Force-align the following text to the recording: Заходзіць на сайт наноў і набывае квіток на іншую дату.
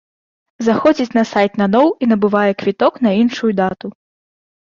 Заходзіць 0.67 1.13
на 1.17 1.23
сайт 1.31 1.59
наноў 1.61 1.87
і 2.05 2.09
набывае 2.11 2.51
квіток 2.61 2.93
на 3.05 3.11
іншую 3.23 3.51
дату. 3.61 3.87